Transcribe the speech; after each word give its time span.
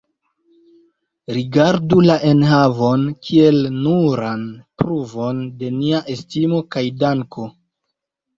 Rigardu 1.35 1.99
la 2.05 2.15
enhavon 2.29 3.03
kiel 3.27 3.59
nuran 3.75 4.47
pruvon 4.83 5.43
de 5.61 5.71
nia 5.77 6.01
estimo 6.17 6.65
kaj 6.75 6.85
danko. 7.05 7.47